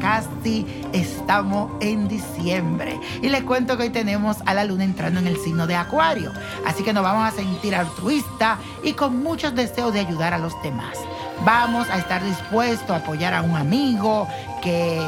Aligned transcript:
casi 0.00 0.66
estamos 0.92 1.70
en 1.80 2.08
diciembre. 2.08 2.98
Y 3.22 3.28
les 3.28 3.42
cuento 3.42 3.76
que 3.76 3.84
hoy 3.84 3.90
tenemos 3.90 4.38
a 4.46 4.54
la 4.54 4.64
luna 4.64 4.84
entrando 4.84 5.20
en 5.20 5.26
el 5.26 5.36
signo 5.38 5.66
de 5.66 5.76
Acuario. 5.76 6.32
Así 6.66 6.82
que 6.82 6.92
nos 6.92 7.02
vamos 7.02 7.32
a 7.32 7.36
sentir 7.36 7.74
altruistas 7.74 8.58
y 8.82 8.92
con 8.92 9.22
muchos 9.22 9.54
deseos 9.54 9.92
de 9.92 10.00
ayudar 10.00 10.34
a 10.34 10.38
los 10.38 10.52
demás. 10.62 10.98
Vamos 11.44 11.88
a 11.90 11.98
estar 11.98 12.22
dispuestos 12.24 12.90
a 12.90 12.96
apoyar 12.96 13.34
a 13.34 13.42
un 13.42 13.56
amigo 13.56 14.28
que 14.62 15.00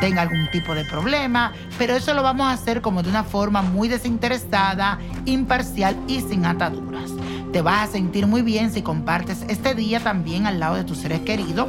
tenga 0.00 0.22
algún 0.22 0.50
tipo 0.50 0.74
de 0.74 0.84
problema, 0.84 1.52
pero 1.78 1.94
eso 1.94 2.12
lo 2.12 2.22
vamos 2.22 2.48
a 2.48 2.52
hacer 2.52 2.82
como 2.82 3.02
de 3.02 3.08
una 3.08 3.24
forma 3.24 3.62
muy 3.62 3.88
desinteresada, 3.88 4.98
imparcial 5.24 5.96
y 6.06 6.20
sin 6.20 6.44
ataduras. 6.44 7.10
Te 7.52 7.62
vas 7.62 7.88
a 7.88 7.92
sentir 7.92 8.26
muy 8.26 8.42
bien 8.42 8.72
si 8.72 8.82
compartes 8.82 9.44
este 9.48 9.74
día 9.74 10.00
también 10.00 10.46
al 10.46 10.60
lado 10.60 10.76
de 10.76 10.84
tus 10.84 10.98
seres 10.98 11.20
queridos 11.20 11.68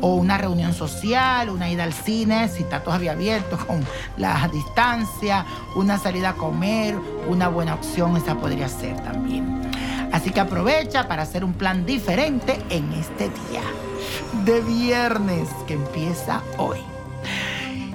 o 0.00 0.14
una 0.14 0.38
reunión 0.38 0.72
social, 0.74 1.50
una 1.50 1.70
ida 1.70 1.84
al 1.84 1.92
cine, 1.92 2.48
si 2.48 2.62
está 2.62 2.82
todavía 2.82 3.12
abierto 3.12 3.58
con 3.66 3.84
la 4.16 4.48
distancia, 4.48 5.44
una 5.76 5.98
salida 5.98 6.30
a 6.30 6.34
comer, 6.34 6.96
una 7.28 7.48
buena 7.48 7.74
opción, 7.74 8.16
esa 8.16 8.34
podría 8.36 8.68
ser 8.68 8.96
también. 9.02 9.70
Así 10.12 10.30
que 10.30 10.40
aprovecha 10.40 11.06
para 11.06 11.22
hacer 11.22 11.44
un 11.44 11.52
plan 11.52 11.84
diferente 11.84 12.58
en 12.70 12.92
este 12.92 13.24
día 13.24 13.62
de 14.44 14.60
viernes 14.62 15.48
que 15.66 15.74
empieza 15.74 16.42
hoy. 16.56 16.78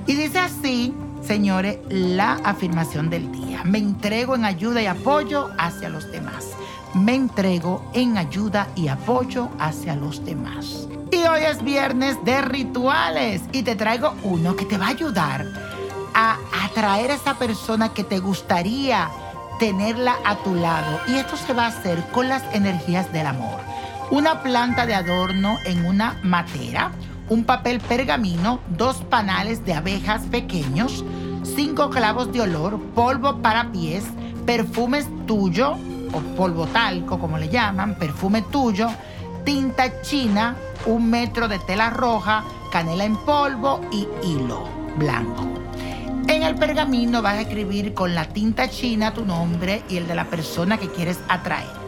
Y 0.05 0.13
dice 0.13 0.39
así, 0.39 0.93
señores, 1.25 1.79
la 1.89 2.33
afirmación 2.43 3.09
del 3.09 3.31
día. 3.31 3.63
Me 3.63 3.77
entrego 3.77 4.35
en 4.35 4.45
ayuda 4.45 4.81
y 4.81 4.85
apoyo 4.87 5.49
hacia 5.57 5.89
los 5.89 6.11
demás. 6.11 6.49
Me 6.93 7.15
entrego 7.15 7.89
en 7.93 8.17
ayuda 8.17 8.67
y 8.75 8.87
apoyo 8.87 9.49
hacia 9.59 9.95
los 9.95 10.23
demás. 10.25 10.87
Y 11.11 11.17
hoy 11.27 11.41
es 11.43 11.63
viernes 11.63 12.17
de 12.23 12.41
rituales 12.41 13.41
y 13.51 13.63
te 13.63 13.75
traigo 13.75 14.13
uno 14.23 14.55
que 14.55 14.65
te 14.65 14.77
va 14.77 14.87
a 14.87 14.89
ayudar 14.89 15.45
a 16.13 16.37
atraer 16.65 17.11
a 17.11 17.15
esa 17.15 17.37
persona 17.39 17.93
que 17.93 18.03
te 18.03 18.19
gustaría 18.19 19.09
tenerla 19.59 20.15
a 20.25 20.37
tu 20.37 20.53
lado. 20.55 20.99
Y 21.07 21.15
esto 21.15 21.37
se 21.37 21.53
va 21.53 21.65
a 21.65 21.69
hacer 21.69 22.03
con 22.11 22.29
las 22.29 22.43
energías 22.53 23.11
del 23.11 23.27
amor. 23.27 23.59
Una 24.11 24.43
planta 24.43 24.85
de 24.85 24.93
adorno 24.93 25.57
en 25.65 25.85
una 25.85 26.19
matera 26.23 26.91
un 27.29 27.43
papel 27.43 27.79
pergamino, 27.79 28.59
dos 28.77 28.97
panales 28.97 29.65
de 29.65 29.73
abejas 29.73 30.23
pequeños, 30.23 31.03
cinco 31.43 31.89
clavos 31.89 32.31
de 32.31 32.41
olor, 32.41 32.79
polvo 32.95 33.41
para 33.41 33.71
pies, 33.71 34.05
perfumes 34.45 35.07
tuyo, 35.25 35.75
o 36.13 36.19
polvo 36.35 36.67
talco 36.67 37.19
como 37.19 37.37
le 37.37 37.49
llaman, 37.49 37.95
perfume 37.95 38.41
tuyo, 38.43 38.87
tinta 39.43 40.01
china, 40.01 40.55
un 40.85 41.09
metro 41.09 41.47
de 41.47 41.59
tela 41.59 41.89
roja, 41.89 42.43
canela 42.71 43.05
en 43.05 43.17
polvo 43.17 43.81
y 43.91 44.07
hilo 44.23 44.63
blanco. 44.97 45.47
En 46.27 46.43
el 46.43 46.55
pergamino 46.55 47.21
vas 47.21 47.35
a 47.35 47.41
escribir 47.41 47.93
con 47.93 48.15
la 48.15 48.25
tinta 48.25 48.69
china 48.69 49.13
tu 49.13 49.25
nombre 49.25 49.83
y 49.89 49.97
el 49.97 50.07
de 50.07 50.15
la 50.15 50.25
persona 50.25 50.77
que 50.77 50.89
quieres 50.89 51.19
atraer. 51.27 51.82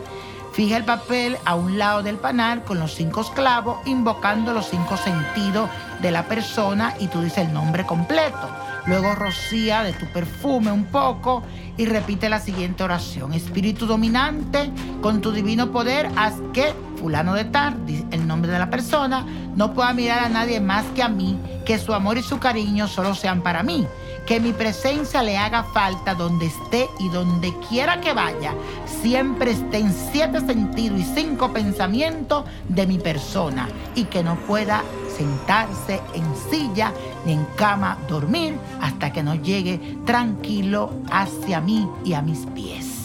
Fija 0.55 0.77
el 0.77 0.85
papel 0.85 1.37
a 1.43 1.55
un 1.55 1.77
lado 1.77 2.01
del 2.01 2.15
panal 2.15 2.63
con 2.63 2.79
los 2.79 2.93
cinco 2.93 3.29
clavos, 3.33 3.85
invocando 3.85 4.53
los 4.53 4.69
cinco 4.69 4.95
sentidos 4.95 5.69
de 6.01 6.11
la 6.11 6.29
persona 6.29 6.93
y 6.97 7.07
tú 7.07 7.19
dices 7.19 7.39
el 7.39 7.53
nombre 7.53 7.85
completo. 7.85 8.49
Luego 8.85 9.15
rocía 9.15 9.83
de 9.83 9.91
tu 9.91 10.05
perfume 10.13 10.71
un 10.71 10.85
poco 10.85 11.43
y 11.75 11.85
repite 11.85 12.29
la 12.29 12.39
siguiente 12.39 12.85
oración. 12.85 13.33
Espíritu 13.33 13.85
dominante, 13.85 14.71
con 15.01 15.19
tu 15.19 15.33
divino 15.33 15.73
poder, 15.73 16.09
haz 16.15 16.35
que 16.53 16.73
fulano 17.01 17.33
de 17.33 17.43
tal, 17.43 17.75
el 18.11 18.25
nombre 18.25 18.49
de 18.49 18.59
la 18.59 18.69
persona, 18.69 19.25
no 19.57 19.73
pueda 19.73 19.91
mirar 19.93 20.19
a 20.19 20.29
nadie 20.29 20.61
más 20.61 20.85
que 20.95 21.03
a 21.03 21.09
mí, 21.09 21.37
que 21.65 21.77
su 21.77 21.93
amor 21.93 22.17
y 22.17 22.23
su 22.23 22.39
cariño 22.39 22.87
solo 22.87 23.13
sean 23.13 23.41
para 23.41 23.61
mí 23.61 23.85
que 24.25 24.39
mi 24.39 24.53
presencia 24.53 25.21
le 25.21 25.37
haga 25.37 25.63
falta 25.63 26.15
donde 26.15 26.47
esté 26.47 26.89
y 26.99 27.09
donde 27.09 27.53
quiera 27.69 28.01
que 28.01 28.13
vaya, 28.13 28.53
siempre 29.01 29.51
esté 29.51 29.77
en 29.77 29.93
siete 30.11 30.41
sentidos 30.41 30.99
y 30.99 31.03
cinco 31.03 31.53
pensamientos 31.53 32.45
de 32.67 32.87
mi 32.87 32.97
persona 32.97 33.69
y 33.93 34.05
que 34.05 34.23
no 34.23 34.35
pueda 34.35 34.83
sentarse 35.15 36.01
en 36.13 36.25
silla 36.49 36.91
ni 37.25 37.33
en 37.33 37.45
cama 37.55 37.97
dormir 38.09 38.57
hasta 38.81 39.13
que 39.13 39.23
no 39.23 39.35
llegue 39.35 39.97
tranquilo 40.05 40.91
hacia 41.11 41.61
mí 41.61 41.87
y 42.03 42.13
a 42.13 42.21
mis 42.21 42.45
pies. 42.47 42.95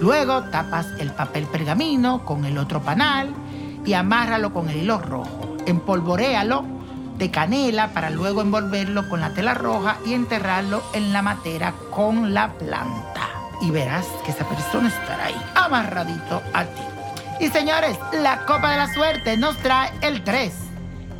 Luego 0.00 0.42
tapas 0.44 0.88
el 0.98 1.12
papel 1.12 1.46
pergamino 1.46 2.24
con 2.24 2.44
el 2.44 2.58
otro 2.58 2.82
panal 2.82 3.32
y 3.84 3.94
amárralo 3.94 4.52
con 4.52 4.68
el 4.68 4.78
hilo 4.78 4.98
rojo. 4.98 5.56
Empolvoréalo 5.64 6.81
de 7.18 7.30
canela 7.30 7.88
para 7.88 8.10
luego 8.10 8.42
envolverlo 8.42 9.08
con 9.08 9.20
la 9.20 9.34
tela 9.34 9.54
roja 9.54 9.98
y 10.06 10.14
enterrarlo 10.14 10.82
en 10.94 11.12
la 11.12 11.22
matera 11.22 11.74
con 11.90 12.34
la 12.34 12.52
planta. 12.52 13.28
Y 13.60 13.70
verás 13.70 14.06
que 14.24 14.32
esa 14.32 14.48
persona 14.48 14.88
estará 14.88 15.26
ahí, 15.26 15.42
amarradito 15.54 16.42
a 16.52 16.64
ti. 16.64 16.82
Y 17.40 17.48
señores, 17.48 17.98
la 18.12 18.44
copa 18.44 18.72
de 18.72 18.76
la 18.76 18.92
suerte 18.92 19.36
nos 19.36 19.56
trae 19.58 19.90
el 20.00 20.22
3, 20.24 20.52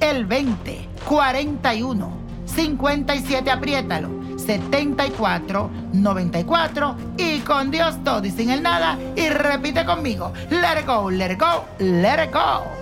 el 0.00 0.26
20, 0.26 0.88
41, 1.08 2.12
57, 2.46 3.50
apriétalo, 3.50 4.08
74, 4.38 5.70
94 5.92 6.96
y 7.16 7.40
con 7.40 7.70
Dios 7.70 7.96
todo 8.04 8.24
y 8.24 8.30
sin 8.30 8.50
el 8.50 8.62
nada. 8.62 8.98
Y 9.16 9.28
repite 9.28 9.84
conmigo, 9.84 10.32
let 10.50 10.80
it 10.80 10.86
go, 10.86 11.10
let 11.10 11.32
it 11.32 11.40
go, 11.40 11.64
let 11.78 12.24
it 12.24 12.32
go. 12.32 12.81